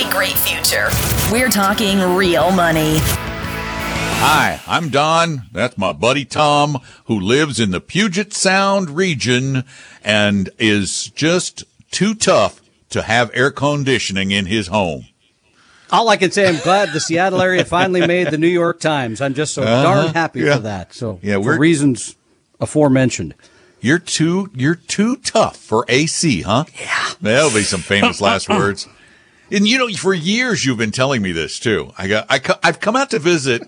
[0.00, 0.88] Really great future.
[1.32, 2.96] We're talking real money.
[4.22, 5.42] Hi, I'm Don.
[5.52, 9.64] That's my buddy Tom, who lives in the Puget Sound region
[10.04, 12.60] and is just too tough
[12.90, 15.06] to have air conditioning in his home.
[15.90, 19.20] All I can say, I'm glad the Seattle area finally made the New York Times.
[19.20, 19.82] I'm just so Uh-huh.
[19.82, 20.56] darn happy Yeah.
[20.56, 20.94] for that.
[20.94, 22.14] So, Yeah, for we're- reasons
[22.60, 23.34] aforementioned.
[23.80, 26.64] You're too you're too tough for AC, huh?
[26.78, 27.08] Yeah.
[27.22, 28.86] That'll be some famous last words.
[29.50, 31.92] And you know, for years you've been telling me this too.
[31.98, 33.62] I got, I, I've come out to visit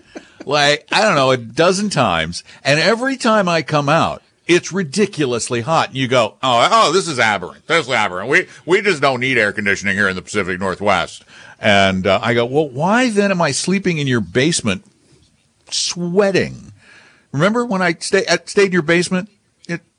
[0.47, 5.60] like I don't know a dozen times, and every time I come out, it's ridiculously
[5.60, 5.88] hot.
[5.88, 7.66] And you go, oh oh, this is aberrant.
[7.66, 8.28] This is aberrant.
[8.28, 11.25] We we just don't need air conditioning here in the Pacific Northwest.
[11.58, 14.84] And uh, I go, well, why then am I sleeping in your basement,
[15.70, 16.72] sweating?
[17.30, 19.30] Remember when I stay stayed in your basement?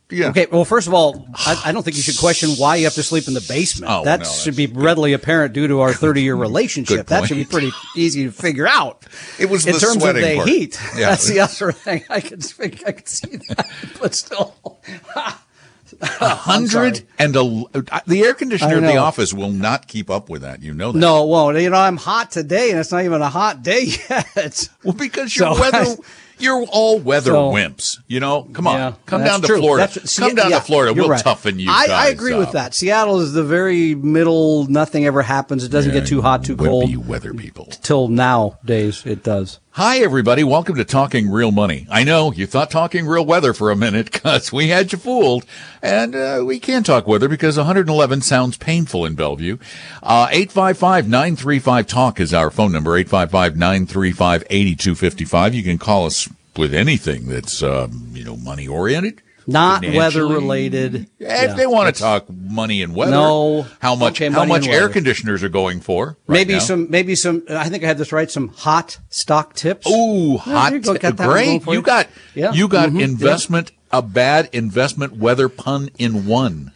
[0.10, 0.28] Yeah.
[0.30, 2.94] Okay, well, first of all, I, I don't think you should question why you have
[2.94, 3.92] to sleep in the basement.
[3.92, 7.08] Oh, that no, should be readily apparent due to our 30 year relationship.
[7.08, 9.06] That should be pretty easy to figure out.
[9.40, 10.48] It was in the terms of the part.
[10.48, 10.80] heat.
[10.96, 11.10] Yeah.
[11.10, 12.04] That's the other thing.
[12.10, 13.68] I could I could see that,
[14.02, 14.80] but still.
[16.02, 20.10] A hundred and a, uh, the air conditioner I at the office will not keep
[20.10, 20.64] up with that.
[20.64, 20.98] You know that.
[20.98, 21.60] No, it won't.
[21.60, 24.70] You know, I'm hot today, and it's not even a hot day yet.
[24.84, 25.96] Well, because you're So- weather,
[26.44, 27.98] you're all weather So- wimps.
[28.08, 29.60] You know, come on, Yeah, come down to true.
[29.60, 29.88] Florida.
[29.88, 30.94] That's- come down yeah, to Florida.
[30.94, 31.24] We'll right.
[31.24, 31.70] toughen you.
[31.72, 32.40] I, I agree up.
[32.40, 32.76] with that.
[32.76, 34.68] Seattle is the very middle.
[34.68, 35.64] Nothing ever happens.
[35.64, 37.08] It doesn't get too hot, too cold.
[37.08, 37.66] Weather people.
[37.82, 39.60] Till nowadays, it does.
[39.72, 40.44] Hi, everybody.
[40.44, 41.88] Welcome to Talking Real Money.
[41.90, 45.46] I know you thought talking real weather for a minute because we had you fooled.
[45.82, 49.58] And uh, we can talk weather because 111 sounds painful in Bellevue.
[50.04, 55.54] Uh, 855-935-TALK is our phone number, 855-935-8255.
[55.56, 59.22] You can call us with anything that's, um, you know, money-oriented.
[59.46, 60.96] Not weather related.
[60.96, 61.54] If Yeah.
[61.54, 63.66] they want to talk money and weather, No.
[63.80, 64.94] how much Okay, how much air weather.
[64.94, 66.18] conditioners are going for?
[66.28, 66.60] right maybe now.
[66.60, 67.44] some, maybe some.
[67.50, 68.32] I think I had this right.
[68.32, 69.86] Some hot stock tips.
[69.86, 70.72] Ooh, Yeah, hot!
[70.82, 70.94] go.
[70.94, 71.74] Got that one going great.
[71.76, 72.54] You got Yeah.
[72.54, 73.00] you got Mhm.
[73.00, 73.04] Yeah.
[73.06, 76.72] investment a bad investment weather pun in one.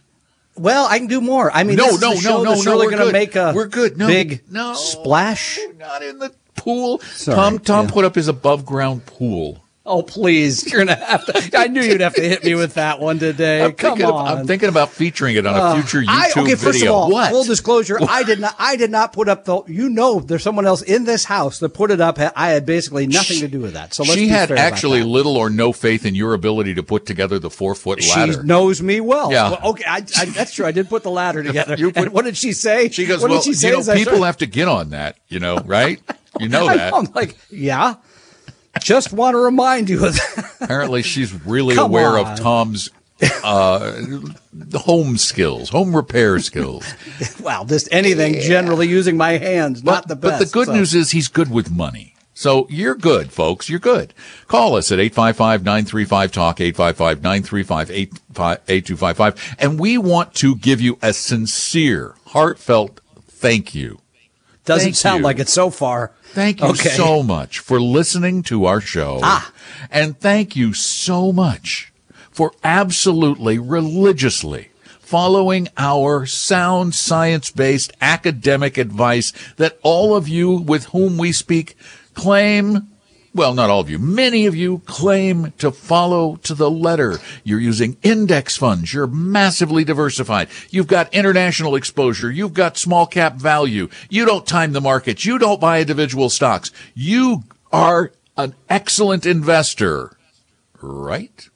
[0.54, 1.50] Well, I can do more.
[1.54, 3.12] I mean, No, no, no, no, no, really we're going to good.
[3.12, 3.96] make a We're good.
[3.96, 4.74] No, big no.
[4.74, 5.58] splash.
[5.78, 7.00] Not in the pool.
[7.14, 7.92] Sorry, Tom Tom yeah.
[7.92, 9.64] put up his above ground pool.
[9.90, 10.70] Oh, please!
[10.70, 11.58] You're gonna have to.
[11.58, 13.64] I knew you'd have to hit me with that one today.
[13.64, 14.38] I'm Come thinking, of- on.
[14.38, 16.56] I'm thinking about featuring it on a uh, future YouTube I, okay, video.
[16.56, 17.30] first of all, what?
[17.30, 18.54] full disclosure, I did not.
[18.58, 19.62] I did not put up the.
[19.66, 22.18] You know, there's someone else in this house that put it up.
[22.18, 23.94] I had basically nothing to do with that.
[23.94, 27.06] So let's she be had actually little or no faith in your ability to put
[27.06, 28.32] together the four foot ladder.
[28.34, 29.32] She knows me well.
[29.32, 29.50] Yeah.
[29.52, 30.66] Well, okay, I, I, that's true.
[30.66, 31.76] I did put the ladder together.
[31.76, 32.90] You put- what did she say?
[32.90, 33.70] she goes, What "Well, did she say?
[33.70, 35.98] you know, people have to get on that, you know, right?
[36.38, 37.94] You know that." I'm like, yeah.
[38.80, 40.56] Just want to remind you of that.
[40.60, 42.32] Apparently, she's really Come aware on.
[42.32, 42.90] of Tom's
[43.42, 44.00] uh,
[44.74, 46.94] home skills, home repair skills.
[47.40, 50.38] Well, just anything generally using my hands, not the best.
[50.38, 50.74] But the good so.
[50.74, 52.14] news is he's good with money.
[52.34, 53.68] So you're good, folks.
[53.68, 54.14] You're good.
[54.46, 59.56] Call us at 855-935-TALK, 855-935-8255.
[59.58, 63.00] And we want to give you a sincere, heartfelt
[63.38, 64.00] thank you.
[64.68, 65.24] Doesn't thank sound you.
[65.24, 66.12] like it so far.
[66.32, 66.90] Thank you Okay.
[66.90, 69.18] so much for listening to our show.
[69.22, 69.52] Ah.
[69.90, 71.92] And thank you so much
[72.30, 74.68] for absolutely religiously
[75.00, 81.74] following our sound science based academic advice that all of you with whom we speak
[82.14, 82.86] claim
[83.34, 87.18] well, not all of you, many of you claim to follow to the letter.
[87.44, 88.92] You're using index funds.
[88.92, 90.48] You're massively diversified.
[90.70, 92.30] You've got international exposure.
[92.30, 93.88] You've got small cap value.
[94.08, 95.24] You don't time the markets.
[95.24, 96.70] You don't buy individual stocks.
[96.94, 100.16] You are an excellent investor,
[100.80, 101.48] right?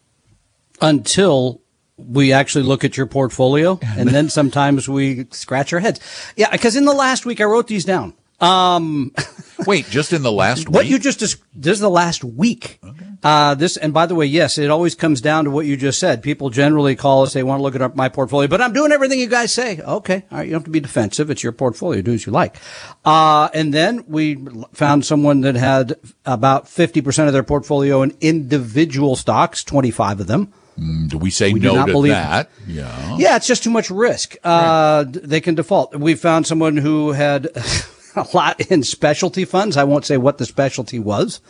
[0.83, 1.63] until
[1.97, 6.01] we actually look at your portfolio and then sometimes we scratch our heads.
[6.37, 8.13] Yeah, because in the last week I wrote these down.
[8.43, 9.13] Um,
[9.67, 10.91] Wait, just in the last what week?
[10.91, 12.81] you just, dis- this is the last week.
[13.23, 16.01] Uh, this, and by the way, yes, it always comes down to what you just
[16.01, 16.21] said.
[16.21, 18.91] People generally call us, they want to look at up my portfolio, but I'm doing
[18.91, 19.79] everything you guys say.
[19.81, 20.25] Okay.
[20.33, 20.45] All right.
[20.47, 21.31] You don't have to be defensive.
[21.31, 22.03] It's your portfolio.
[22.03, 22.57] Do as you like.
[23.05, 25.95] Uh, and then we found someone that had
[26.27, 30.53] about 50% of their portfolio in individual stocks, 25 of them.
[30.77, 32.51] Mm, Do we say We no to believe- that?
[32.67, 33.17] Yeah.
[33.19, 34.35] Yeah, it's just too much risk.
[34.43, 35.95] Uh, d- They can default.
[35.95, 37.45] We found someone who had
[38.17, 39.77] a lot in specialty funds.
[39.77, 41.41] I won't say what the specialty was,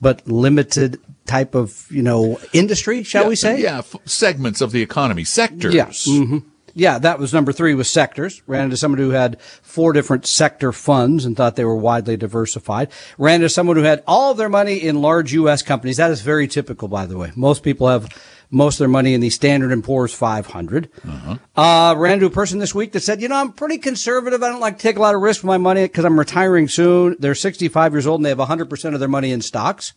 [0.00, 3.60] but limited type of, you know, industry, shall Yeah, we say?
[3.62, 5.74] Yeah, f- segments of the economy, sectors.
[5.74, 5.90] Yeah.
[6.06, 6.38] hmm
[6.74, 8.42] Yeah, that was number three was sectors.
[8.46, 12.90] Ran into someone who had four different sector funds and thought they were widely diversified.
[13.18, 15.62] Ran into someone who had all of their money in large U.S.
[15.62, 15.98] companies.
[15.98, 17.30] That is very typical, by the way.
[17.36, 18.08] Most people have
[18.52, 20.88] most of their money in the Standard and Poor's 500.
[21.56, 24.42] uh ran into a person this week that said, you know, I'm pretty conservative.
[24.42, 26.68] I don't like to take a lot of risk with my money because I'm retiring
[26.68, 27.16] soon.
[27.18, 29.94] They're 65 years old and they have 100% of their money in stocks.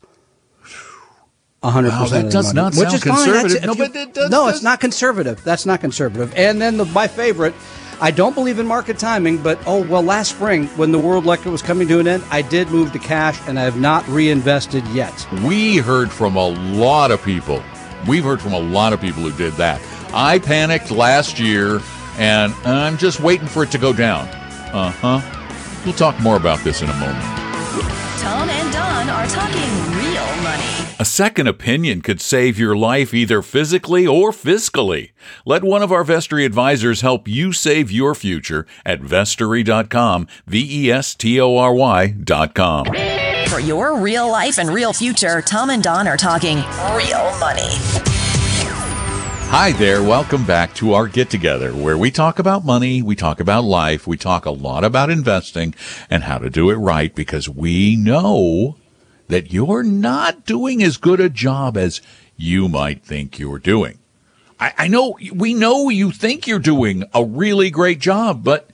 [1.64, 3.16] 100% Wow, of that their does money, not which sound is fine.
[3.16, 3.58] That's- conservative.
[3.58, 5.44] if No, you- but it does- no, does- it's not conservative.
[5.44, 6.32] That's not conservative.
[6.36, 7.56] And then the, my favorite,
[8.00, 11.52] I don't believe in market timing, but oh, well, last spring when the world electric
[11.52, 14.86] was coming to an end, I did move to cash and I have not reinvested
[14.90, 15.14] yet.
[15.44, 17.64] We heard from a lot of people.
[18.08, 19.82] We've heard from a lot of people who did that.
[20.14, 21.82] I panicked last year,
[22.18, 24.28] and I'm just waiting for it to go down.
[24.74, 25.82] Uh huh.
[25.86, 27.24] We'll talk more about this in a moment.
[28.20, 30.64] Tom and Don are talking real money.
[30.98, 35.12] A second opinion could save your life either physically or fiscally.
[35.46, 40.92] Let one of our Vestory advisors help you save your future at vestory.com, V E
[40.92, 42.86] S T O R Y.com.
[43.48, 47.70] For your real life and real future, Tom and Don are talking real money.
[49.50, 50.02] Hi there.
[50.02, 54.08] Welcome back to our get together where we talk about money, we talk about life,
[54.08, 55.76] we talk a lot about investing
[56.10, 58.78] and how to do it right because we know
[59.28, 62.02] that you're not doing as good a job as
[62.36, 64.00] you might think you're doing.
[64.60, 68.70] I, I know we know you think you're doing a really great job, but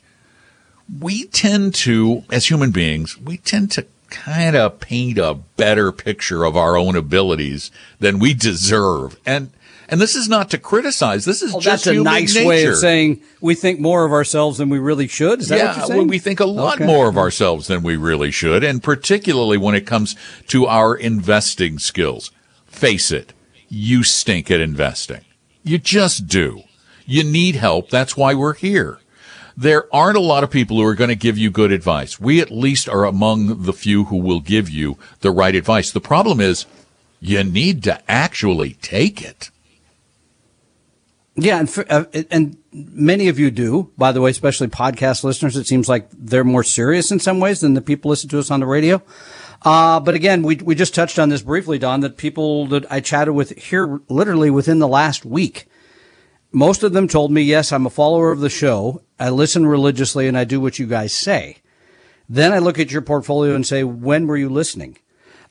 [1.00, 6.44] we tend to, as human beings, we tend to kind of paint a better picture
[6.44, 9.18] of our own abilities than we deserve.
[9.26, 9.50] And
[9.90, 11.26] and this is not to criticize.
[11.26, 12.48] This is Oh, just that's a nice nature.
[12.48, 15.42] way of saying we think more of ourselves than we really should.
[15.42, 16.08] Is that yeah, what you're saying?
[16.08, 16.86] we think a lot Okay.
[16.86, 20.16] more of ourselves than we really should, and particularly when it comes
[20.48, 22.32] to our investing skills.
[22.68, 23.34] Face it,
[23.68, 25.22] you stink at investing.
[25.64, 26.62] You just do.
[27.06, 27.90] You need help.
[27.90, 29.00] That's why we're here.
[29.62, 32.20] There aren't a lot of people who are going to give you good advice.
[32.20, 35.92] We at least are among the few who will give you the right advice.
[35.92, 36.66] The problem is
[37.20, 39.52] you need to actually take it.
[41.36, 45.56] Yeah, and, for, uh, and many of you do, by the way, especially podcast listeners.
[45.56, 48.50] It seems like they're more serious in some ways than the people listen to us
[48.50, 49.04] on the radio.
[49.62, 53.00] Uh, but again, we, we just touched on this briefly, Don, that people that I
[53.00, 55.68] chatted with here literally within the last week,
[56.52, 59.02] most of them told me, yes, I'm a follower of the show.
[59.20, 61.58] I listen religiously and I do what you guys say.
[62.28, 64.98] Then I look at your portfolio and say, when were you listening?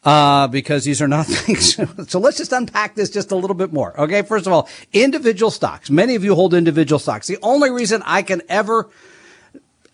[0.05, 1.79] uh, because these are not things.
[2.11, 3.99] so let's just unpack this just a little bit more.
[4.01, 4.23] Okay.
[4.23, 5.91] First of all, individual stocks.
[5.91, 7.27] Many of you hold individual stocks.
[7.27, 8.89] The only reason I can ever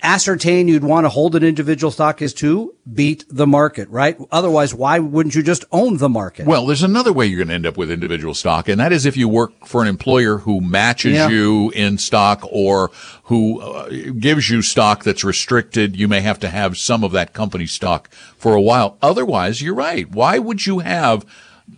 [0.02, 4.16] ascertain you'd want to hold an individual stock is to beat the market, right?
[4.30, 6.46] Otherwise, why wouldn't you just own the market?
[6.46, 9.06] Well, there's another way you're going to end up with individual stock, and that is
[9.06, 11.28] if you work for an employer who matches Yeah.
[11.28, 12.90] you in stock or
[13.24, 13.88] who uh,
[14.18, 15.96] gives you stock that's restricted.
[15.96, 18.98] You may have to have some of that company stock for a while.
[19.02, 20.08] Otherwise, you're right.
[20.10, 21.24] Why would you have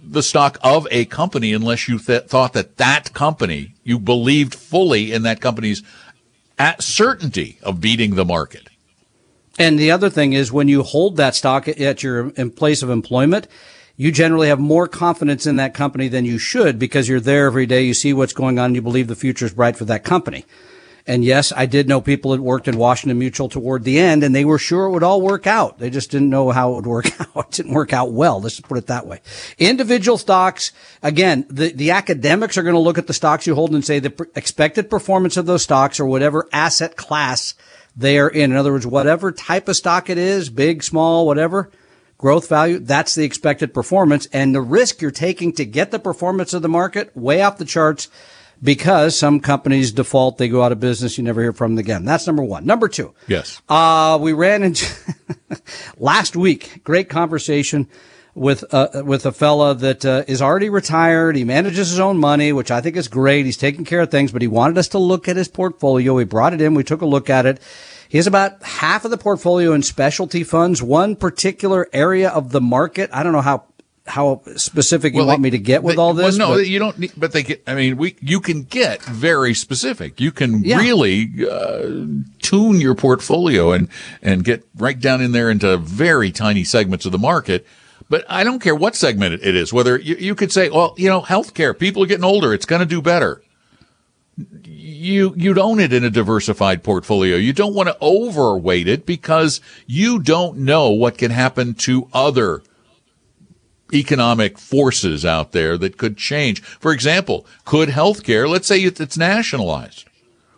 [0.02, 5.12] the stock of a company unless you th- thought that that company, you believed fully
[5.12, 5.82] in that company's
[6.58, 8.68] at certainty of beating the market?
[9.58, 13.48] And the other thing is when you hold that stock at your place of employment,
[13.96, 17.66] you generally have more confidence in that company than you should because you're there every
[17.66, 17.82] day.
[17.82, 18.66] You see what's going on.
[18.66, 20.44] And you believe the future is bright for that company.
[21.08, 24.34] And yes, I did know people that worked in Washington Mutual toward the end and
[24.34, 25.78] they were sure it would all work out.
[25.78, 27.46] They just didn't know how it would work out.
[27.46, 28.42] It didn't work out well.
[28.42, 29.22] Let's put it that way.
[29.56, 30.70] Individual stocks,
[31.02, 34.00] again, the, the academics are going to look at the stocks you hold and say
[34.00, 37.54] the expected performance of those stocks or whatever asset class
[37.96, 38.50] they are in.
[38.50, 41.70] In other words, whatever type of stock it is, big, small, whatever,
[42.18, 44.26] growth value, that's the expected performance.
[44.30, 47.64] And the risk you're taking to get the performance of the market way off the
[47.64, 48.08] charts
[48.62, 52.04] because some companies default, they go out of business, you never hear from them again.
[52.04, 52.66] That's number one.
[52.66, 53.14] Number two.
[53.26, 53.60] Yes.
[53.68, 54.86] Uh, we ran into
[55.98, 57.88] last week, great conversation
[58.34, 61.36] with, uh, with a fella that, uh, is already retired.
[61.36, 63.46] He manages his own money, which I think is great.
[63.46, 66.14] He's taking care of things, but he wanted us to look at his portfolio.
[66.14, 66.74] We brought it in.
[66.74, 67.60] We took a look at it.
[68.08, 72.60] He has about half of the portfolio in specialty funds, one particular area of the
[72.60, 73.10] market.
[73.12, 73.64] I don't know how,
[74.08, 76.36] how specific you want they- me to get with they- all this.
[76.38, 76.98] Well, no, but- you don't.
[76.98, 77.62] Need, but they get.
[77.66, 80.20] I mean, we you can get very specific.
[80.20, 80.78] You can Yeah.
[80.78, 81.88] really uh,
[82.42, 83.88] tune your portfolio and
[84.22, 87.66] and get right down in there into very tiny segments of the market.
[88.10, 91.10] But I don't care what segment it is, whether you, you could say, well, you
[91.10, 92.54] know, healthcare, people are getting older.
[92.54, 93.42] It's going to do better.
[94.64, 97.36] You, you'd own it in a diversified portfolio.
[97.36, 102.62] You don't want to overweight it because you don't know what can happen to other
[103.92, 106.62] economic forces out there that could change.
[106.62, 110.04] For example, could healthcare, let's say it's nationalized.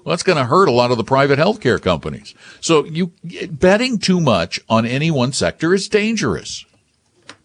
[0.04, 2.34] Well, that's going to hurt a lot of the private healthcare companies.
[2.60, 3.12] So you
[3.50, 6.64] betting too much on any one sector is dangerous.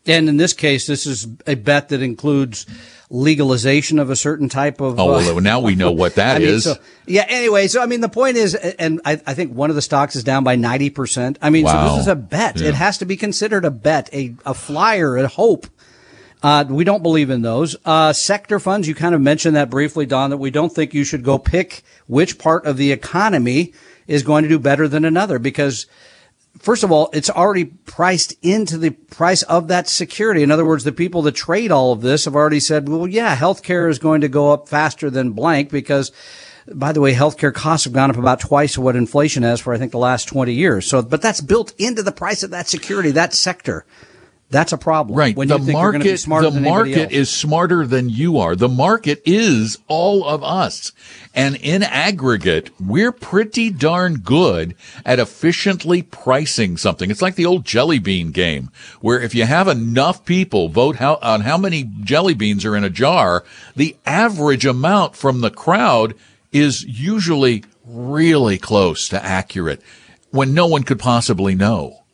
[0.08, 2.66] And in this case, this is a bet that includes
[3.10, 5.00] legalization of a certain type of.
[5.00, 6.64] Oh, well, uh, now we know what that mean, is.
[6.66, 6.76] So,
[7.08, 7.26] yeah.
[7.28, 10.16] Anyway, so I mean, the point is, and I, I, think one of the stocks
[10.16, 11.40] is down by ninety percent.
[11.42, 11.88] I mean, wow.
[11.88, 12.60] so this is a bet.
[12.60, 12.70] Yeah.
[12.70, 15.68] It has to be considered a bet, a a flyer, a hope.
[16.46, 17.76] Uh, we don't believe in those.
[17.86, 21.04] Uh, sector funds, you kind of mentioned that briefly, Don, that we don't think you
[21.04, 23.74] should go pick which part of the economy
[24.06, 25.88] is going to do better than another because
[26.60, 30.44] first of all, it's already priced into the price of that security.
[30.44, 33.36] In other words, the people that trade all of this have already said, well, yeah,
[33.36, 36.12] healthcare is going to go up faster than blank because
[36.72, 39.80] by the way, healthcare costs have gone up about twice what inflation has for, I
[39.80, 40.86] think, the last 20 years.
[40.86, 43.84] So, but that's built into the price of that security, that sector.
[44.52, 45.18] That's a problem.
[45.18, 45.36] Right.
[45.36, 48.56] When the market, the market is smarter than you are.
[48.56, 50.92] The market is all of us.
[51.34, 57.10] And in aggregate, we're pretty darn good at efficiently pricing something.
[57.10, 58.70] It's like the old jelly bean game,
[59.02, 62.84] where if you have enough people vote how, on how many jelly beans are in
[62.84, 63.44] a jar,
[63.76, 66.14] the average amount from the crowd
[66.54, 69.82] is usually really close to accurate
[70.30, 72.05] when no one could possibly know.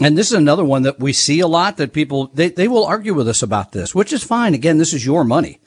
[0.00, 2.84] And this is another one that we see a lot that people, they, they will
[2.84, 4.52] argue with us about this, which is fine.
[4.52, 5.58] Again, this is your money.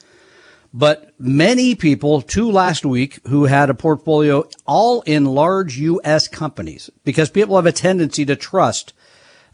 [0.72, 6.28] But many people, two last week, who had a portfolio all in large U.S.
[6.28, 8.92] companies, because people have a tendency to trust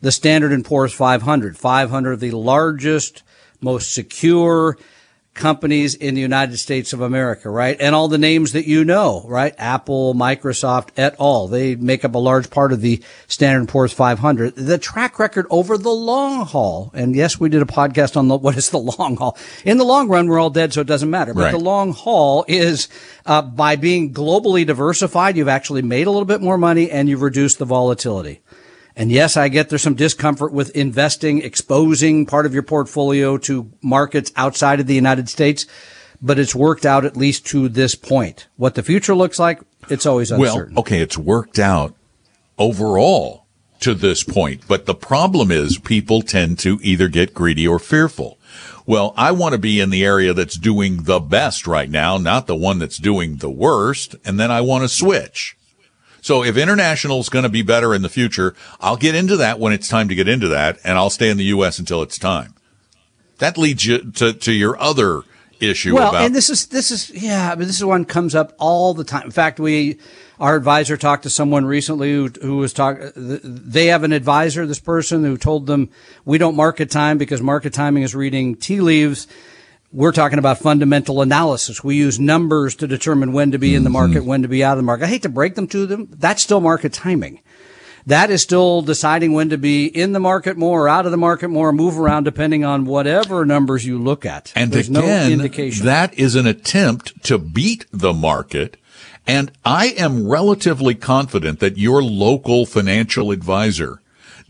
[0.02, 1.56] the Standard & Poor's 500.
[1.56, 3.22] 500, the largest,
[3.62, 4.76] most secure,
[5.36, 7.76] companies in the United States of America, right?
[7.78, 9.54] And all the names that you know, right?
[9.58, 11.46] Apple, Microsoft, et al.
[11.46, 14.56] They make up a large part of the Standard & Poor's 500.
[14.56, 18.36] The track record over the long haul, and yes, we did a podcast on the,
[18.46, 19.38] what is the long haul.
[19.64, 21.34] In the long run, we're all dead, so it doesn't matter.
[21.34, 21.52] But right.
[21.52, 22.88] the long haul is,
[23.26, 27.22] uh, by being globally diversified, you've actually made a little bit more money and you've
[27.22, 28.40] reduced the volatility.
[28.96, 33.70] And yes, I get there's some discomfort with investing, exposing part of your portfolio to
[33.82, 35.66] markets outside of the United States,
[36.22, 38.46] but it's worked out at least to this point.
[38.56, 39.60] What the future looks like,
[39.90, 40.74] it's always uncertain.
[40.74, 41.94] Well, okay, it's worked out
[42.58, 43.44] overall
[43.80, 48.38] to this point, but the problem is people tend to either get greedy or fearful.
[48.86, 52.46] Well, I want to be in the area that's doing the best right now, not
[52.46, 55.56] the one that's doing the worst, and then I want to switch.
[56.26, 59.60] So if international is going to be better in the future, I'll get into that
[59.60, 61.78] when it's time to get into that, and I'll stay in the U.S.
[61.78, 62.52] until it's time.
[63.38, 65.22] That leads you to, to your other
[65.60, 65.94] issue.
[65.94, 68.92] Well, about- and this is this is yeah, but this is one comes up all
[68.92, 69.26] the time.
[69.26, 70.00] In fact, we
[70.40, 73.12] our advisor talked to someone recently who, who was talking.
[73.14, 75.90] They have an advisor, this person who told them
[76.24, 79.28] we don't market time because market timing is reading tea leaves
[79.92, 81.82] we're talking about fundamental analysis.
[81.82, 83.92] We use numbers to determine when to be in the mm-hmm.
[83.92, 85.04] market, when to be out of the market.
[85.04, 86.08] I hate to break them to them.
[86.10, 87.40] That's still market timing.
[88.06, 91.18] That is still deciding when to be in the market more or out of the
[91.18, 94.52] market more, move around depending on whatever numbers you look at.
[94.54, 95.86] And There's again, no indication.
[95.86, 98.76] that is an attempt to beat the market.
[99.26, 104.00] And I am relatively confident that your local financial advisor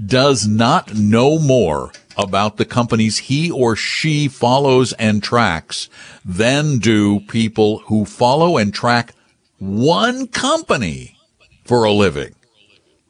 [0.05, 5.89] does not know more about the companies he or she follows and tracks
[6.25, 9.13] than do people who follow and track
[9.59, 11.17] one company
[11.65, 12.35] for a living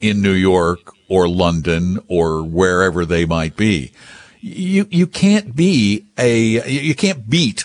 [0.00, 3.92] in New York or London or wherever they might be.
[4.40, 7.64] You, you can't be a, you can't beat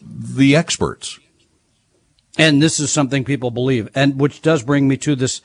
[0.00, 1.18] the experts.
[2.38, 5.40] And this is something people believe, and which does bring me to this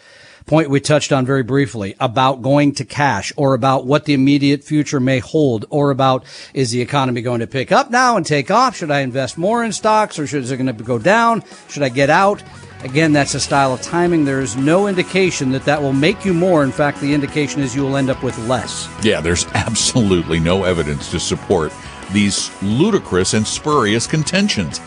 [0.51, 4.61] point we touched on very briefly about going to cash or about what the immediate
[4.65, 8.51] future may hold or about is the economy going to pick up now and take
[8.51, 8.75] off?
[8.75, 11.41] Should I invest more in stocks or should, is it going to go down?
[11.69, 12.43] Should I get out?
[12.83, 14.25] Again, that's a style of timing.
[14.25, 16.65] There is no indication that that will make you more.
[16.65, 18.89] In fact, the indication is you will end up with less.
[19.01, 21.71] Yeah, there's absolutely no evidence to support
[22.11, 24.81] these ludicrous and spurious contentions.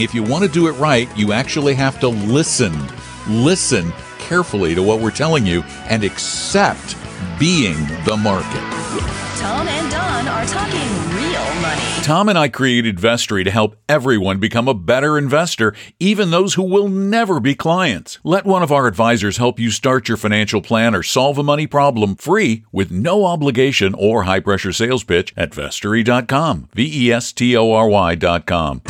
[0.00, 2.72] If you want to do it right, you actually have to listen.
[3.28, 3.92] Listen
[4.24, 6.96] carefully to what we're telling you and accept
[7.38, 8.62] being the market.
[9.38, 10.80] Tom and Don are talking
[11.14, 11.82] real money.
[12.02, 16.62] Tom and I created Vestory to help everyone become a better investor, even those who
[16.62, 18.18] will never be clients.
[18.24, 21.66] Let one of our advisors help you start your financial plan or solve a money
[21.66, 26.68] problem free with no obligation or high pressure sales pitch at vestory.com.
[26.72, 28.82] V E S T O R Y.com.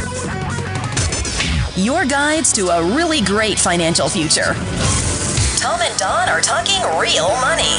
[1.77, 4.55] Your guides to a really great financial future.
[5.65, 7.73] Tom and Don are talking real money.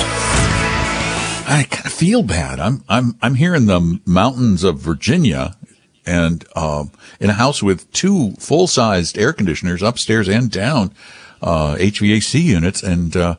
[1.45, 2.59] I kind of feel bad.
[2.59, 5.55] I'm I'm I'm here in the mountains of Virginia,
[6.03, 6.89] and um,
[7.19, 10.95] in a house with two full sized air conditioners upstairs and down,
[11.43, 13.35] uh, HVAC units, and uh,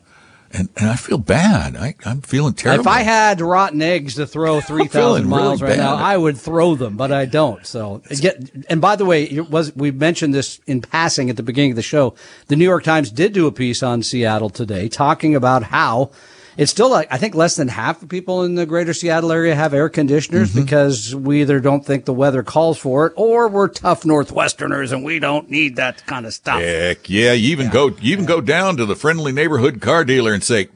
[0.56, 1.76] and and I feel bad.
[1.76, 2.80] I I'm feeling terrible.
[2.80, 5.96] If I had rotten eggs to throw 3,000 miles really right now.
[5.96, 7.66] I would throw them, but I don't.
[7.66, 8.50] So get.
[8.68, 11.76] And by the way, it was we mentioned this in passing at the beginning of
[11.76, 12.14] the show.
[12.48, 16.10] The New York Times did do a piece on Seattle today, talking about how.
[16.56, 19.54] It's still like I think less than half of people in the greater Seattle area
[19.54, 20.62] have air conditioners Mm-hmm.
[20.62, 25.04] because we either don't think the weather calls for it or we're tough Northwesterners and
[25.04, 26.60] we don't need that kind of stuff.
[26.60, 27.32] Heck yeah!
[27.32, 30.68] You even go you even go down to the friendly neighborhood car dealer and say,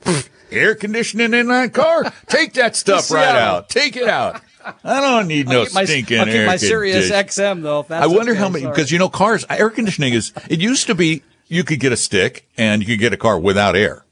[0.51, 2.13] air conditioning in that car?
[2.27, 3.69] Take that stuff right out.
[3.69, 4.41] Take it out.
[4.85, 7.11] I don't need no I'll keep my, stinking I'll keep air my Sirius.
[7.11, 7.87] XM though.
[7.89, 10.95] I wonder okay, how many because you know cars air conditioning is it used to
[10.95, 14.05] be you could get a stick and you could get a car without air.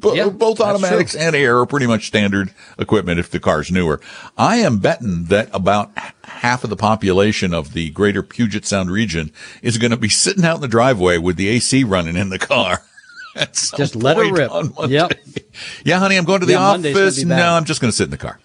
[0.00, 4.00] Bo- Yeah, both automatics and air are pretty much standard equipment if the car's newer.
[4.36, 5.90] I am betting that about
[6.24, 9.32] half of the population of the greater Puget Sound region
[9.62, 12.38] is going to be sitting out in the driveway with the AC running in the
[12.38, 12.82] car.
[13.52, 14.50] Just let it rip.
[14.88, 15.12] Yep.
[15.84, 17.22] Yeah, honey, I'm going to the Yeah, office.
[17.24, 18.40] No, I'm just going to sit in the car.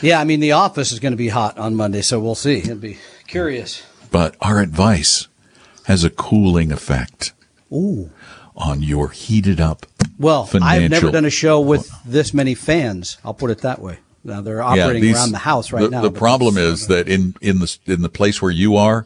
[0.00, 2.58] Yeah, I mean the office is going to be hot on Monday, so we'll see.
[2.58, 3.82] It'll be curious.
[4.12, 5.26] But our advice
[5.86, 7.32] has a cooling effect
[7.72, 8.10] Ooh.
[8.56, 9.86] on your heated up
[10.22, 13.18] Well, I've never done a show with this many fans.
[13.24, 13.98] I'll put it that way.
[14.24, 16.02] Now they're operating these- around the house right the, now.
[16.02, 19.04] The problem is that in in the in the place where you are,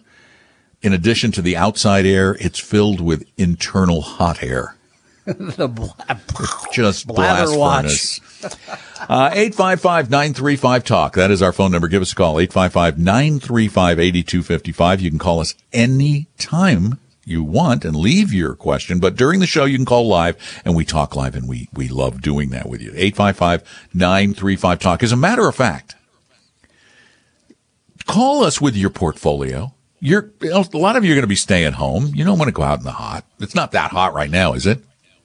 [0.82, 4.76] in addition to the outside air, it's filled with internal hot air.
[5.26, 5.96] the bla-
[6.73, 8.20] Just Blather blast watch.
[8.20, 8.20] furnace.
[9.08, 11.14] Uh, 855-935-TALK.
[11.14, 11.88] That is our phone number.
[11.88, 12.37] Give us a call.
[12.37, 15.00] 855-935-8255.
[15.00, 19.00] You can call us anytime you want and leave your question.
[19.00, 21.88] But during the show, you can call live and we talk live and we, we
[21.88, 22.92] love doing that with you.
[22.92, 25.03] 855-935-TALK.
[25.03, 25.96] As a matter of fact,
[28.07, 29.72] call us with your portfolio.
[29.98, 32.12] You're, a lot of you are going to be staying home.
[32.14, 33.24] You don't want to go out in the hot.
[33.40, 34.79] It's not that hot right now, is it?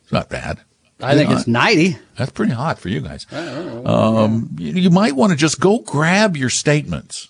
[0.04, 0.60] It's not bad.
[1.00, 1.98] I think it's 90.
[2.16, 3.28] That's pretty hot for you guys.
[3.32, 7.30] Um, you, you might want to just go grab your statements,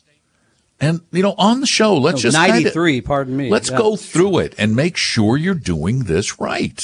[0.82, 3.50] and you know, on the show, let's No, just kinda- 93, pardon me.
[3.50, 3.78] Let's Yeah.
[3.78, 6.84] go through it and make sure you're doing this right.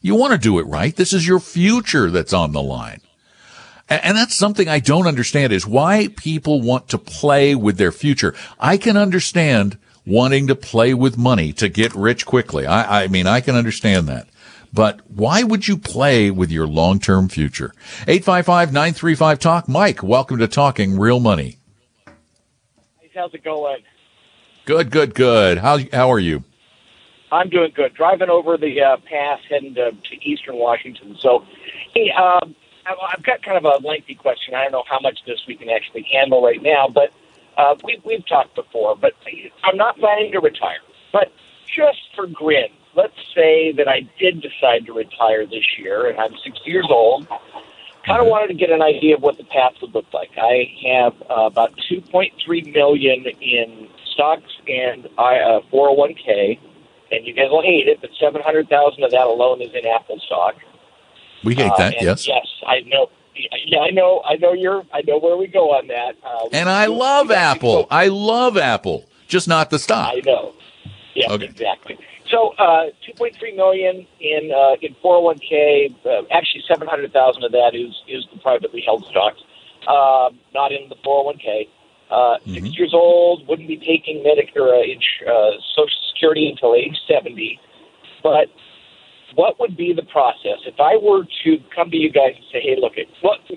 [0.00, 0.94] You want to do it right.
[0.94, 3.00] This is your future that's on the line.
[3.88, 8.34] And that's something I don't understand is why people want to play with their future.
[8.58, 12.66] I can understand wanting to play with money to get rich quickly.
[12.66, 14.28] I, I mean, I can understand that.
[14.72, 17.74] But why would you play with your long-term future?
[18.08, 19.68] 855-935-TALK.
[19.68, 21.58] Mike, welcome to Talking Real Money.
[23.14, 23.82] How's it going?
[24.64, 25.58] Good, good, good.
[25.58, 26.44] How, how are you?
[27.30, 27.94] I'm doing good.
[27.94, 31.16] Driving over the uh, pass heading to, to eastern Washington.
[31.18, 31.44] So,
[31.94, 32.54] hey, um,
[32.86, 34.54] I've I've got kind of a lengthy question.
[34.54, 37.12] I don't know how much of this we can actually handle right now, but
[37.56, 38.96] uh, we, we've talked before.
[38.96, 39.12] But
[39.64, 40.80] I'm not planning to retire.
[41.12, 41.32] But
[41.66, 46.32] just for grin, let's say that I did decide to retire this year, and I'm
[46.44, 47.26] 60 years old.
[48.06, 50.30] Kind of wanted to get an idea of what the path would look like.
[50.36, 56.58] I have uh, about 2.3 million in stocks and I, uh, 401k,
[57.12, 60.56] and you guys will hate it, but 700,000 of that alone is in Apple stock.
[61.44, 62.26] We hate Uh, that, yes.
[62.26, 63.08] Yes, I know.
[63.66, 64.20] Yeah, I know.
[64.26, 64.84] I know you're.
[64.92, 66.16] I know where we go on that.
[66.22, 67.86] Uh, And I love Apple.
[67.90, 69.06] I love Apple.
[69.26, 70.12] Just not the stock.
[70.14, 70.52] I know.
[71.14, 71.46] Yeah, Okay.
[71.46, 71.98] exactly.
[72.32, 75.94] So, uh, 2.3 million in uh, in 401k.
[76.04, 79.40] Uh, actually, 700,000 of that is is the privately held stocks,
[79.86, 81.68] uh, not in the 401k.
[82.10, 82.54] Uh, Mm-hmm.
[82.54, 87.58] 60 years old, wouldn't be taking Medicare, uh, uh, Social Security until age 70.
[88.22, 88.48] But
[89.34, 92.60] what would be the process if I were to come to you guys and say,
[92.60, 93.08] "Hey, look, it,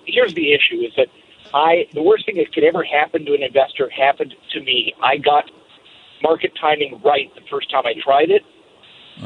[0.05, 1.07] here's the issue: is that
[1.53, 4.93] I the worst thing that could ever happen to an investor happened to me.
[5.01, 5.49] I got
[6.21, 8.43] market timing right the first time I tried it,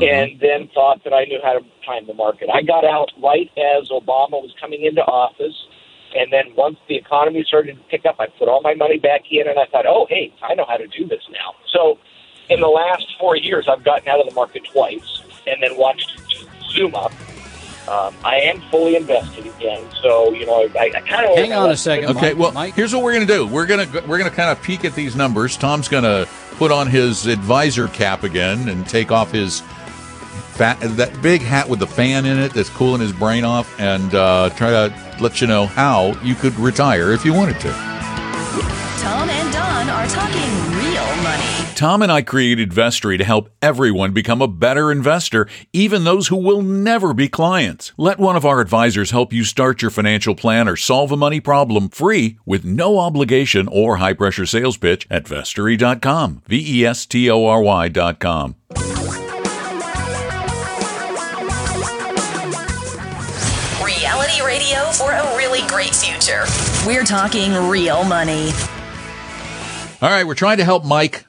[0.01, 2.49] and then thought that I knew how to time the market.
[2.53, 5.55] I got out right as Obama was coming into office,
[6.15, 9.23] and then once the economy started to pick up, I put all my money back
[9.31, 11.55] in, and I thought, oh, hey, I know how to do this now.
[11.71, 11.97] So,
[12.49, 16.19] in the last four years, I've gotten out of the market twice, and then watched
[16.19, 17.11] it zoom up.
[17.87, 21.71] Um, I am fully invested again, so you know I, I kind of Hang on
[21.71, 22.09] a second.
[22.11, 22.75] Okay, Mike, well, Mike?
[22.75, 23.47] here's what we're going to do.
[23.47, 25.57] We're going to we're going to kind of peek at these numbers.
[25.57, 29.63] Tom's going to put on his advisor cap again and take off his
[30.59, 34.13] fat that big hat with the fan in it that's cooling his brain off, and
[34.13, 37.69] uh, try to let you know how you could retire if you wanted to.
[38.99, 41.43] Tom and Don are talking real money.
[41.75, 46.35] Tom and I created Vestory to help everyone become a better investor, even those who
[46.35, 47.93] will never be clients.
[47.95, 51.39] Let one of our advisors help you start your financial plan or solve a money
[51.39, 56.41] problem free with no obligation or high pressure sales pitch at vestory.com.
[56.47, 58.55] V E S T O R Y.com.
[64.59, 66.43] radio for a really great future.
[66.85, 68.51] We're talking real money.
[70.01, 71.25] All right, we're trying to help Mike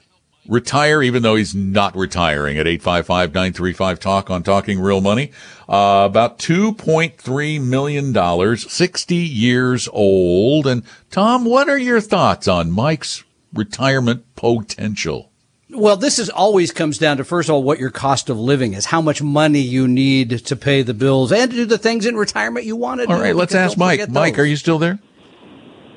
[0.49, 5.31] retire, even though he's not retiring at 855-935-TALK on Talking Real Money.
[5.69, 10.67] Uh, about $2.3 million, 60 years old.
[10.67, 15.30] And Tom, what are your thoughts on Mike's retirement potential?
[15.73, 18.73] Well, this is always comes down to first of all what your cost of living
[18.73, 22.05] is, how much money you need to pay the bills and to do the things
[22.05, 23.13] in retirement you want to do.
[23.13, 23.99] All right, let's ask Mike.
[24.01, 24.99] forget Mike, are you still there?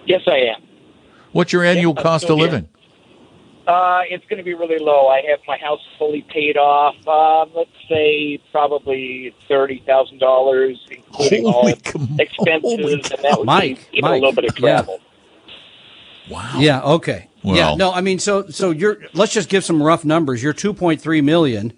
[0.06, 0.62] yes I am.
[1.32, 2.68] What's your annual I'm cost of living?
[3.66, 5.08] Uh, it's going to be really low.
[5.08, 6.94] I have my house fully paid off.
[7.08, 13.38] Um, let's say probably thirty thousand dollars, including Holy all com- expenses, holy and that
[13.38, 14.84] would Mike, be even a little bit of yeah.
[16.30, 16.54] Wow.
[16.58, 16.80] Yeah.
[16.82, 17.28] Okay.
[17.42, 17.74] Well- yeah.
[17.74, 17.92] No.
[17.92, 18.98] I mean, so so you're.
[19.12, 20.42] Let's just give some rough numbers.
[20.42, 21.72] You're 2.3 million.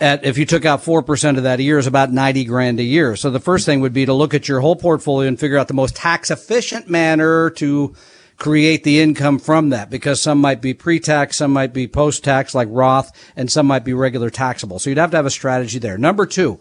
[0.00, 2.80] At if you took out four percent of that a year is about 90 grand
[2.80, 3.14] a year.
[3.14, 5.68] So the first thing would be to look at your whole portfolio and figure out
[5.68, 7.94] the most tax efficient manner to
[8.36, 12.66] create the income from that because some might be pre-tax, some might be post-tax like
[12.72, 14.80] Roth, and some might be regular taxable.
[14.80, 15.96] So you'd have to have a strategy there.
[15.96, 16.58] Number two,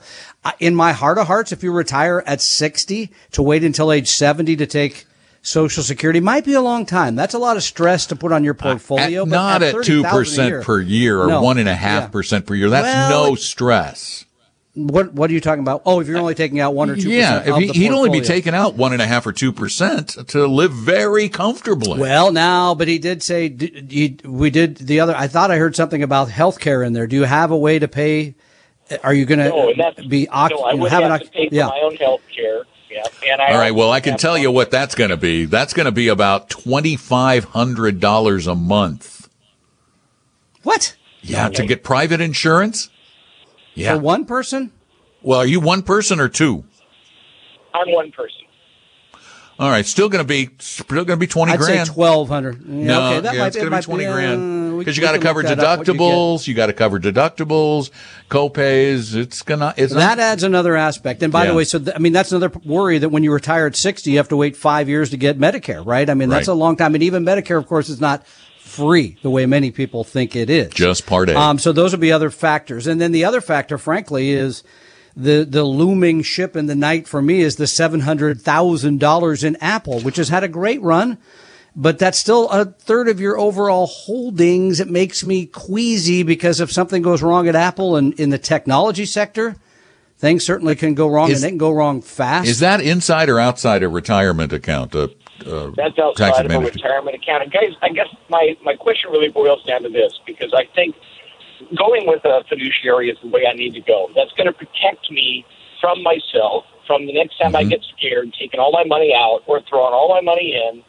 [0.60, 4.58] in my heart of hearts, if you retire at 60 to wait until age 70
[4.58, 5.08] to take
[5.44, 7.16] Social Security might be a long time.
[7.16, 9.24] That's a lot of stress to put on your uh, portfolio.
[9.24, 12.54] At- but not at two percent per year or one and a half percent per
[12.56, 12.70] year.
[12.70, 14.26] That's Well, no it- stress.
[14.74, 15.82] What What are you talking about?
[15.86, 17.10] Oh, if you're only taking out one or two.
[17.10, 19.26] Yeah, percent if of he, the he'd only be taking out one and a half
[19.28, 22.00] or two percent to live very comfortably.
[22.00, 23.84] Well, now, but he did say d-
[24.24, 25.14] you- we did the other.
[25.18, 27.06] I thought I heard something about health care in there.
[27.06, 28.36] Do you have a way to pay?
[29.04, 30.60] Are you going No, to be oc- no.
[30.64, 31.66] I would have have, an to oc- pay for yeah.
[31.68, 32.62] my own health care.
[32.92, 33.74] Yeah, and I All right.
[33.74, 35.46] Well, I can have tell you what that's going to be.
[35.46, 39.30] That's going to be about twenty five hundred dollars a month.
[40.64, 42.90] What Yeah, to get private insurance.
[43.74, 43.96] Yeah.
[43.96, 44.72] for one person?
[45.22, 46.66] Well, are you one person or two?
[47.74, 48.41] I'm one person.
[49.62, 51.88] All right, still going to be still going to be twenty I'd grand.
[51.88, 52.66] say twelve hundred.
[52.66, 55.02] Yeah, no, okay, that yeah, might it's going to be twenty uh, grand because you
[55.04, 56.48] got to cover up, you deductibles.
[56.48, 57.92] You got to cover deductibles,
[58.30, 59.14] co-pays.
[59.14, 59.76] It's gonna.
[59.78, 61.22] It's That not, adds another aspect.
[61.22, 61.52] And by Yeah.
[61.52, 64.10] the way, so th- I mean that's another worry that when you retire at sixty,
[64.12, 66.10] you have to wait five years to get Medicare, right?
[66.10, 66.54] I mean that's Right.
[66.54, 68.26] a long time, and even Medicare, of course, is not
[68.60, 70.74] free the way many people think it is.
[70.74, 71.38] just part A.
[71.38, 72.88] Um, so those would be other factors.
[72.88, 74.64] And then the other factor, frankly, is
[75.16, 80.18] the, the looming ship in the night for me is the $700,000 in Apple, which
[80.18, 81.18] has had a great run,
[81.76, 84.80] but that's still a third of your overall holdings.
[84.80, 89.06] It makes me queasy because if something goes wrong at Apple and in the technology
[89.06, 89.56] sector,
[90.18, 92.48] things certainly can go wrong Is- and they can go wrong fast.
[92.48, 94.96] Is that inside or outside a retirement account?
[94.96, 95.08] Uh,
[95.46, 97.44] uh, That's tax outside of a retirement account.
[97.44, 100.96] And guys, I guess my, my question really boils down to this because I think
[101.78, 104.10] going with a fiduciary is the way I need to go.
[104.16, 105.46] That's going to protect me
[105.80, 107.70] from myself from the next time I mm-hmm.
[107.70, 110.84] get scared, taking all my money out or throwing all my money in.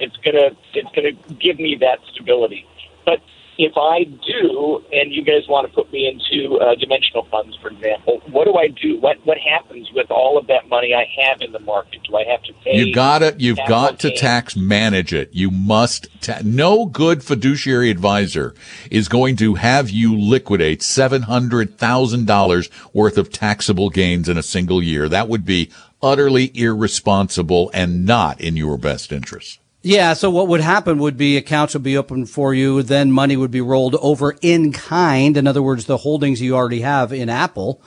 [0.00, 2.64] It's gonna it's gonna give me that stability.
[3.04, 3.20] But
[3.58, 7.68] if I do, and you guys want to put me into uh, dimensional funds, for
[7.68, 9.00] example, what do I do?
[9.00, 12.00] What what happens with all of that money I have in the market?
[12.08, 12.76] Do I have to pay?
[12.76, 13.40] You got it.
[13.40, 15.30] You've got to tax manage it.
[15.32, 16.06] You must.
[16.20, 18.54] Ta- no good fiduciary advisor
[18.92, 24.38] is going to have you liquidate seven hundred thousand dollars worth of taxable gains in
[24.38, 25.08] a single year.
[25.08, 29.58] That would be utterly irresponsible and not in your best interest.
[29.82, 33.36] Yeah, so what would happen would be accounts would be open for you, then money
[33.36, 35.36] would be rolled over in kind.
[35.36, 37.80] In other words, the holdings you already have in Apple.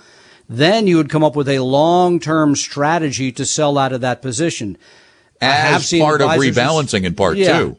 [0.48, 4.78] Then you would come up with a long-term strategy to sell out of that position.
[5.42, 7.60] As part of rebalancing in part Yeah.
[7.60, 7.78] two.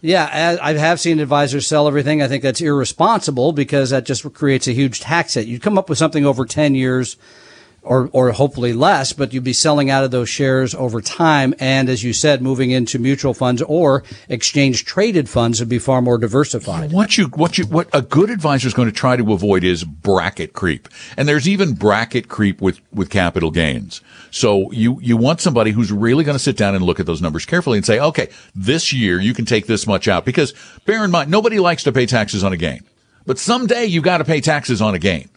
[0.00, 2.20] Yeah, I have seen advisors sell everything.
[2.20, 5.46] I think that's irresponsible because that just creates a huge tax hit.
[5.46, 7.16] You'd come up with something over 10 years
[7.82, 11.52] or, or hopefully less, but you'd be selling out of those shares over time.
[11.58, 16.00] And as you said, moving into mutual funds or exchange traded funds would be far
[16.00, 16.92] more diversified.
[16.92, 19.82] What you, what you, what a good advisor is going to try to avoid is
[19.82, 20.88] bracket creep.
[21.16, 24.00] And there's even bracket creep with, with capital gains.
[24.30, 27.20] So you, you want somebody who's really going to sit down and look at those
[27.20, 30.54] numbers carefully and say, okay, this year you can take this much out because
[30.86, 32.84] bear in mind, nobody likes to pay taxes on a gain,
[33.26, 35.28] but someday you've got to pay taxes on a gain.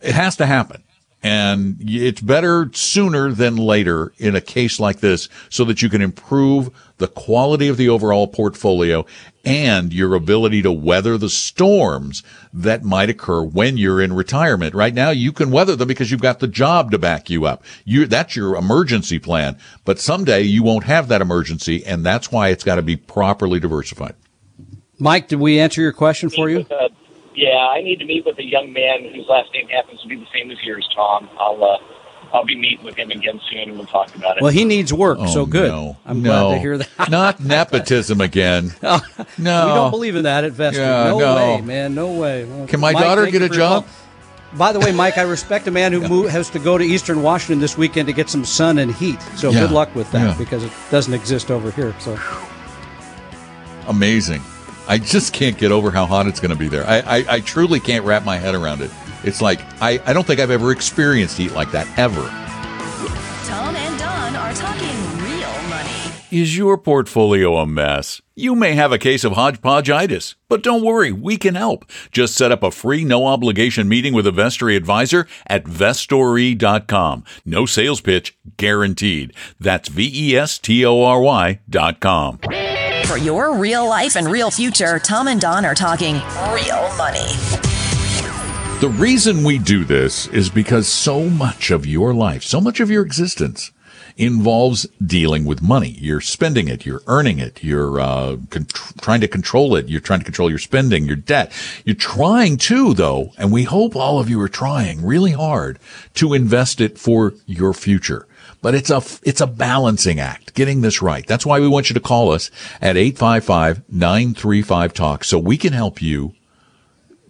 [0.00, 0.82] It has to happen.
[1.22, 6.02] And it's better sooner than later in a case like this so that you can
[6.02, 9.06] improve the quality of the overall portfolio
[9.44, 14.74] and your ability to weather the storms that might occur when you're in retirement.
[14.74, 17.64] Right now, you can weather them because you've got the job to back you up.
[17.84, 19.58] You, that's your emergency plan.
[19.84, 21.84] But someday you won't have that emergency.
[21.84, 24.14] And that's why it's got to be properly diversified.
[24.98, 26.64] Mike, did we answer your question for you?
[27.34, 30.16] Yeah, I need to meet with a young man whose last name happens to be
[30.16, 31.28] the same as yours, Tom.
[31.38, 31.78] I'll uh,
[32.34, 34.42] I'll be meeting with him again soon, and we'll talk about it.
[34.42, 35.68] Well, he needs work, Oh, so good.
[35.68, 35.96] no.
[36.06, 36.30] I'm no.
[36.48, 36.88] glad to hear that.
[37.10, 38.72] Not nepotism again.
[38.82, 38.98] no.
[38.98, 40.82] We don't believe in that at Vested.
[40.82, 41.34] Yeah, no, no.
[41.36, 41.94] way, man.
[41.94, 42.44] No way.
[42.44, 43.86] Well, Can my Mike, daughter get a job?
[44.54, 47.22] By the way, Mike, I respect a man who move, has to go to Eastern
[47.22, 49.20] Washington this weekend to get some sun and heat.
[49.36, 50.38] So Yeah, good luck with that yeah.
[50.38, 51.94] because it doesn't exist over here.
[51.98, 52.18] So
[53.88, 54.42] Amazing.
[54.88, 56.84] I just can't get over how hot it's going to be there.
[56.86, 58.90] I, I, I truly can't wrap my head around it.
[59.24, 62.22] It's like, I, I don't think I've ever experienced heat like that, ever.
[63.46, 64.88] Tom and Don are talking
[65.22, 65.90] real money.
[66.30, 68.20] Is your portfolio a mess?
[68.34, 71.84] You may have a case of hodgepodgeitis, but don't worry, we can help.
[72.10, 77.24] Just set up a free, no obligation meeting with a Vestory advisor at vestory.com.
[77.44, 79.34] No sales pitch guaranteed.
[79.60, 82.40] That's V E S T O R Y dot com.
[83.12, 86.14] For your real life and real future, Tom and Don are talking
[86.50, 87.28] real money.
[88.80, 92.90] The reason we do this is because so much of your life, so much of
[92.90, 93.70] your existence
[94.16, 95.90] involves dealing with money.
[96.00, 98.64] You're spending it, you're earning it, you're uh, con-
[99.02, 101.52] trying to control it, you're trying to control your spending, your debt.
[101.84, 105.78] You're trying to, though, and we hope all of you are trying really hard
[106.14, 108.26] to invest it for your future.
[108.62, 111.26] But it's a, it's a balancing act, getting this right.
[111.26, 116.34] That's why we want you to call us at 855-935-TALK so we can help you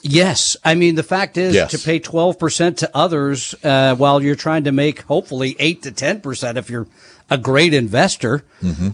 [0.04, 1.72] yes, I mean the fact is Yes.
[1.72, 5.92] to pay twelve percent to others uh, while you're trying to make hopefully eight to
[5.92, 6.88] ten percent if you're
[7.30, 8.44] a great investor.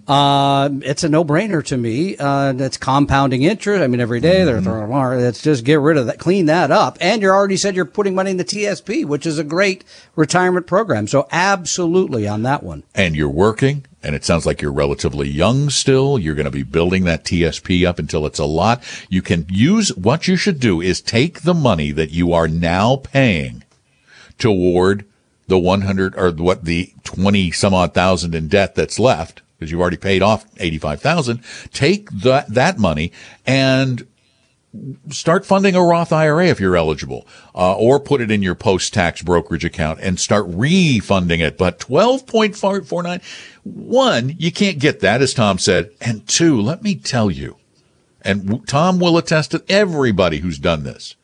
[0.07, 2.15] Uh, it's a no brainer to me.
[2.17, 3.81] Uh, that's compounding interest.
[3.81, 4.89] I mean, every day they're throwing.
[4.91, 6.97] Let's just get rid of that, clean that up.
[7.01, 9.83] And you already said you're putting money in the TSP, which is a great
[10.15, 11.07] retirement program.
[11.07, 12.83] So absolutely on that one.
[12.95, 16.17] and you're working and it sounds like you're relatively young still.
[16.17, 18.81] You're going to be building that TSP up until it's a lot.
[19.09, 22.95] You can use what you should do is take the money that you are now
[22.95, 23.63] paying
[24.39, 25.05] toward
[25.51, 29.81] the 100 or what the 20 some odd thousand in debt that's left because you've
[29.81, 31.43] already paid off 85,000.
[31.71, 33.11] Take that, that money
[33.45, 34.07] and
[35.09, 39.21] start funding a Roth IRA if you're eligible, uh, or put it in your post-tax
[39.21, 41.57] brokerage account and start refunding it.
[41.57, 43.21] But 12.49,
[43.63, 45.91] one, you can't get that, as Tom said.
[45.99, 47.57] And two, let me tell you,
[48.21, 51.15] and Tom will attest to everybody who's done this,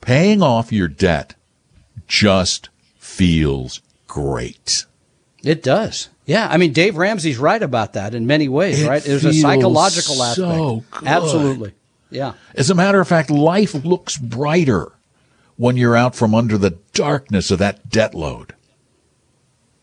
[0.00, 1.34] paying off your debt
[2.08, 2.68] just
[3.18, 4.86] feels great.
[5.42, 6.08] It does.
[6.24, 9.02] Yeah, I mean Dave Ramsey's right about that in many ways, It right?
[9.02, 10.90] There's a psychological aspect.
[10.90, 11.06] good.
[11.08, 11.72] Absolutely.
[12.10, 12.34] Yeah.
[12.54, 14.92] As a matter of fact, life looks brighter
[15.56, 18.54] when you're out from under the darkness of that debt load.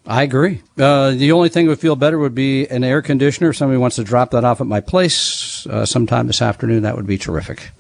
[0.08, 0.62] I agree.
[0.78, 3.50] Uh, the only thing that would feel better would be an air conditioner.
[3.50, 6.96] If somebody wants to drop that off at my place uh, sometime this afternoon, that
[6.96, 7.72] would be terrific.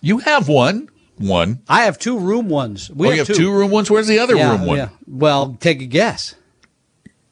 [0.00, 0.88] You have one.
[1.16, 1.62] One.
[1.68, 2.90] I have two room ones.
[2.90, 3.34] We oh, have you have two.
[3.34, 3.90] two room ones.
[3.90, 4.76] Where's the other yeah, room one?
[4.76, 4.88] Yeah.
[5.06, 6.34] Well, take a guess.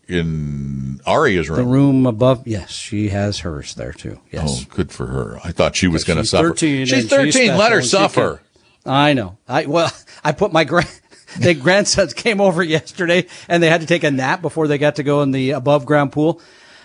[0.07, 1.59] In Aria's room.
[1.59, 2.47] The room above.
[2.47, 4.21] Yes, she has hers there too.
[4.31, 4.65] Yes.
[4.65, 5.39] Oh, good for her.
[5.43, 6.49] I thought she was going to suffer.
[6.51, 7.57] 13 she's and she's thirteen.
[7.57, 8.43] Let her suffer.
[8.85, 9.39] I know.
[9.49, 9.91] I well,
[10.25, 10.89] I put my grand.
[11.39, 14.97] the grandsons came over yesterday and they had to take a nap before they got
[14.97, 16.41] to go in the above ground pool.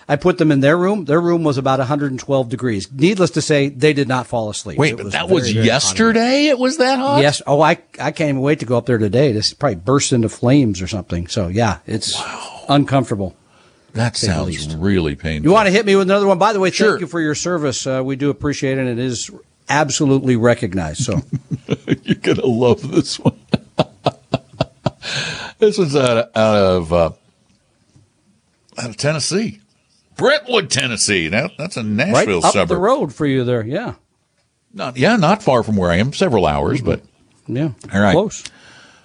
[0.10, 1.04] I put them in their room.
[1.06, 2.90] Their room was about 112 degrees.
[2.92, 4.78] Needless to say, they did not fall asleep.
[4.78, 6.46] Wait, It but that very, was very hot yesterday.
[6.48, 7.22] It was that hot.
[7.22, 7.42] Yes.
[7.46, 9.32] Oh, I I can't even wait to go up there today.
[9.34, 11.28] This probably burst into flames or something.
[11.28, 12.22] So yeah, it's
[12.70, 13.36] uncomfortable.
[13.94, 15.50] that sounds really painful.
[15.50, 16.38] You want to hit me with another one?
[16.38, 16.92] By the way, Sure.
[16.92, 17.86] thank you for your service.
[17.86, 18.82] Uh, we do appreciate it.
[18.88, 19.30] and It is
[19.68, 21.04] absolutely recognized.
[21.04, 21.22] So
[22.04, 23.38] You're gonna love this one.
[25.60, 27.10] this was out of out of, uh,
[28.78, 29.60] out of Tennessee,
[30.18, 31.28] Brentwood, Tennessee.
[31.28, 32.70] That, that's a Nashville right up suburb.
[32.70, 33.66] the road for you there.
[33.66, 33.96] Yeah.
[34.74, 36.14] Not, yeah, not far from where I am.
[36.14, 37.02] Several hours, but
[37.48, 37.72] Yeah.
[37.94, 38.14] All right.
[38.14, 38.44] Close.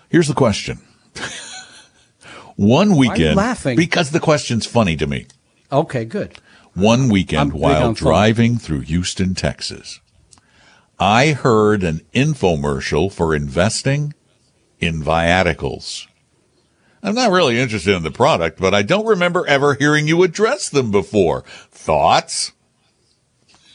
[0.09, 0.81] here's the question.
[2.57, 3.77] One weekend, laughing?
[3.77, 5.27] because the question's funny to me.
[5.71, 6.05] Okay.
[6.05, 6.39] Good.
[6.75, 8.07] One I'm weekend while on fun.
[8.09, 10.01] driving through Houston, Texas,
[10.99, 14.15] I heard an infomercial for investing
[14.81, 16.07] in viaticals.
[17.03, 20.69] I'm not really interested in the product, but I don't remember ever hearing you address
[20.69, 21.43] them before.
[21.71, 22.53] Thoughts?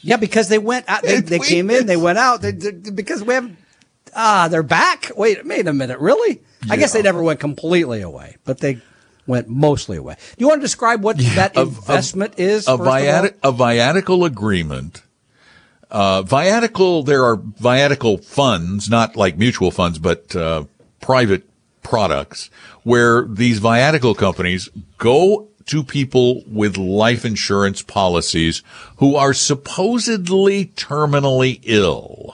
[0.02, 1.04] Yeah, because they went out.
[1.04, 1.86] They, they we- came in.
[1.88, 2.42] They went out.
[2.42, 3.52] They, they- because we have.
[4.16, 5.12] Ah, they're back.
[5.18, 6.00] Wait, wait a minute.
[6.00, 6.42] Really?
[6.70, 8.82] I guess they never went completely away, but they
[9.28, 10.16] went mostly away.
[10.16, 12.68] Do you want to describe what that A- a- investment is?
[12.68, 15.04] A, viati- a viatical agreement.
[15.92, 20.64] Uh, viatical, there are viatical funds, not like mutual funds, but uh,
[21.00, 21.44] private
[21.84, 22.50] products,
[22.88, 28.64] where these viatical companies go to people with life insurance policies
[29.00, 32.34] who are supposedly terminally ill.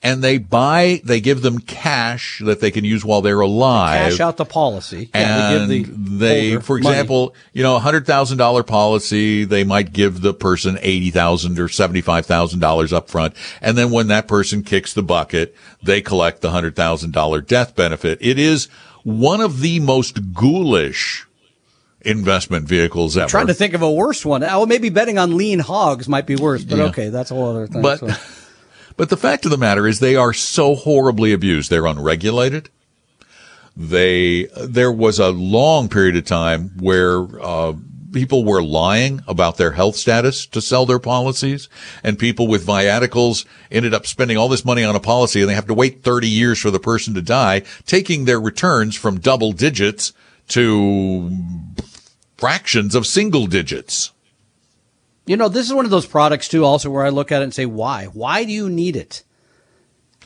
[0.00, 4.20] And they buy, they give them cash that they can use while they're alive Cash
[4.20, 5.10] out the policy.
[5.12, 6.94] Yeah, and they give the they, for money.
[6.94, 11.58] example, you know, a hundred thousand dollar policy, they might give the person eighty thousand
[11.58, 15.52] or seventy five thousand dollars up front, and then when that person kicks the bucket,
[15.82, 18.18] they collect the hundred thousand dollar death benefit.
[18.20, 18.68] It is
[19.04, 21.26] one of the most ghoulish
[22.02, 23.28] investment vehicles ever.
[23.28, 24.44] Trying to think of a worse one.
[24.44, 26.84] Oh, maybe betting on lean hogs might be worse, but Yeah.
[26.84, 27.82] okay, that's a whole other thing.
[27.82, 28.08] But so.
[28.96, 31.70] but the fact of the matter is they are so horribly abused.
[31.70, 32.70] They're unregulated.
[33.76, 37.74] They there was a long period of time where uh,
[38.12, 41.68] people were lying about their health status to sell their policies,
[42.02, 45.54] and people with viaticals ended up spending all this money on a policy, and they
[45.54, 49.52] have to wait 30 years for the person to die, taking their returns from double
[49.52, 50.12] digits
[50.48, 51.30] to
[52.36, 54.12] fractions of single digits.
[55.26, 57.44] You know, this is one of those products too, also where I look at it
[57.44, 58.06] and say, why?
[58.06, 59.24] Why do you need it?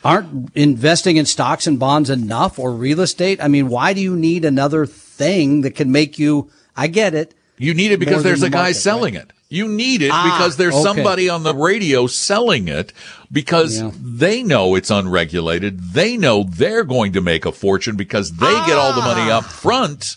[0.05, 3.43] Aren't investing in stocks and bonds enough or real estate?
[3.43, 7.35] I mean, why do you need another thing that can make you, I get it.
[7.59, 9.33] You need it because there's the a guy market, selling it.
[9.49, 10.83] You need it Ah, because there's okay.
[10.83, 12.93] somebody on the radio selling it
[13.31, 13.91] because Yeah.
[14.01, 15.93] they know it's unregulated.
[15.93, 19.45] They know they're going to make a fortune because they get all the money up
[19.45, 20.17] front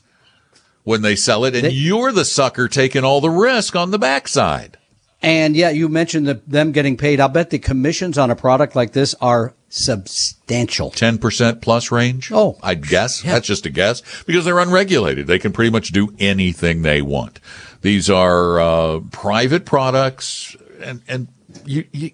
[0.84, 1.70] when they sell it and Ah.
[1.70, 4.78] They- you're the sucker taking all the risk on the backside.
[5.22, 7.20] And yeah, you mentioned the, them getting paid.
[7.20, 10.92] I'll bet the commissions on a product like this are substantial.
[10.92, 12.32] 10% plus range?
[12.32, 12.58] Oh.
[12.62, 13.22] I'd guess.
[13.22, 15.28] That's just a guess because they're unregulated.
[15.28, 17.40] They can pretty much do anything they want.
[17.82, 21.28] These are uh, private products and, and
[21.66, 22.12] you, you,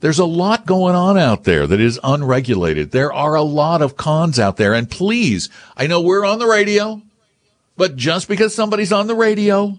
[0.00, 2.90] there's a lot going on out there that is unregulated.
[2.90, 4.74] There are a lot of cons out there.
[4.74, 7.02] And please, I know we're on the radio,
[7.76, 9.78] but just because somebody's on the radio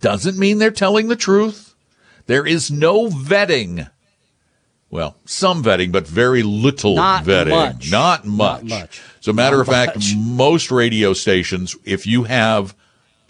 [0.00, 1.74] doesn't mean they're telling the truth.
[2.26, 3.90] There is no vetting.
[4.90, 7.50] Well, some vetting, but very little Not vetting.
[7.50, 7.90] much.
[7.90, 8.62] Not much.
[8.62, 9.02] Not much.
[9.20, 10.14] So, matter Not of fact, much.
[10.16, 12.74] most radio stations, if you have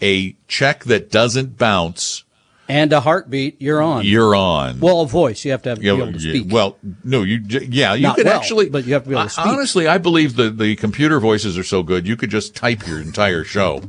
[0.01, 2.23] a check that doesn't bounce,
[2.69, 4.05] And a heartbeat, you're on.
[4.05, 4.79] you're on.
[4.79, 5.43] well, a voice.
[5.45, 6.47] You have to have, Yeah, be able to speak.
[6.51, 9.23] Well, no, you yeah, you Not could well, actually, but you have to be able
[9.23, 9.45] to speak.
[9.47, 12.99] honestly, I believe the the computer voices are so good, you could just type your
[13.01, 13.81] entire show.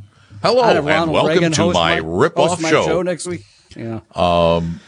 [0.43, 3.03] Hello and welcome Reagan to host my, rip-off my show.
[3.03, 3.45] next week.
[3.77, 4.01] Yeah.
[4.15, 4.81] Um.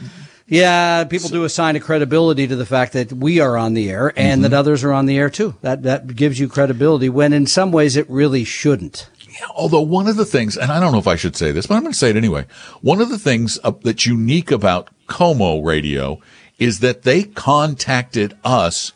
[0.50, 4.12] Yeah, people do assign a credibility to the fact that we are on the air
[4.16, 4.50] and Mm-hmm.
[4.50, 5.54] that others are on the air too.
[5.62, 9.08] That that gives you credibility when in some ways it really shouldn't.
[9.28, 11.66] Yeah, Although one of the things, and I don't know if I should say this,
[11.66, 12.46] but I'm going to say it anyway.
[12.82, 16.20] One of the things uh, that's unique about KOMO Radio
[16.58, 18.92] is that they contacted us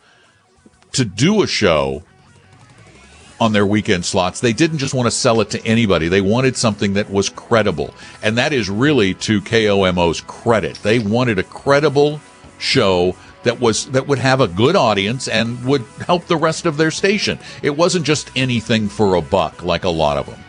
[0.93, 2.03] to do a show
[3.44, 4.40] on their weekend slots.
[4.40, 6.09] They didn't just want to sell it to anybody.
[6.09, 7.95] They wanted something that was credible.
[8.22, 10.76] And that is really to KOMO's credit.
[10.82, 12.20] They wanted a credible
[12.59, 16.78] show that was that would have a good audience and would help the rest of
[16.78, 17.38] their station.
[17.62, 20.40] It wasn't just anything for a buck like a lot of them.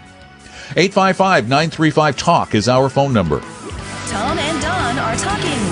[0.70, 3.42] 855-935 talk is our phone number.
[4.08, 5.65] Tom and Don are talking.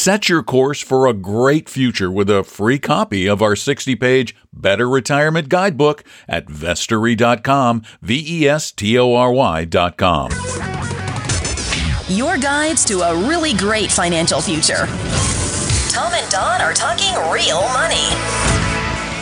[0.00, 4.88] Set your course for a great future with a free copy of our 60-page Better
[4.88, 8.60] Retirement Guidebook at vestory.com, V-E-S-T-O-R-Y.com.
[12.08, 14.86] Your guides to a really great financial future.
[15.90, 18.08] Tom and Don are talking real money.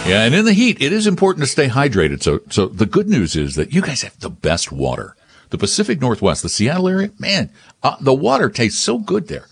[0.09, 2.23] Yeah, and in the heat, it is important to stay hydrated.
[2.23, 5.17] So, so the good news is that you guys have the best water.
[5.51, 7.51] The Pacific Northwest, the Seattle area, man,
[7.83, 9.49] uh, the water tastes so good there.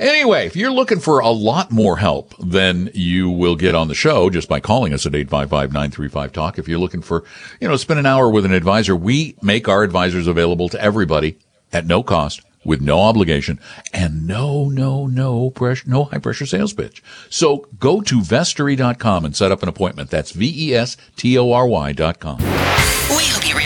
[0.00, 3.94] Anyway, if you're looking for a lot more help than you will get on the
[3.94, 7.22] show just by calling us at 855-935-TALK, if you're looking for,
[7.60, 11.36] you know, spend an hour with an advisor, we make our advisors available to everybody
[11.70, 13.60] at no cost with no obligation
[13.92, 17.02] and no, no, no pressure, no high pressure sales pitch.
[17.28, 20.08] So go to vestory.com and set up an appointment.
[20.08, 22.69] That's V-E-S-T-O-R-Y dot com.